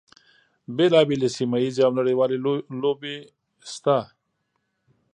بیلا 0.75 1.01
بېلې 1.07 1.29
سیمه 1.37 1.57
ییزې 1.63 1.81
او 1.87 1.91
نړیوالې 1.99 2.37
لوبې 2.81 3.15
شته 3.71 3.97
دي. 4.03 4.07